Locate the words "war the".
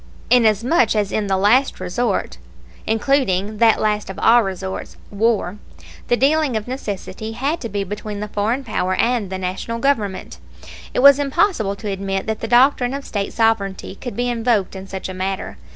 5.11-6.17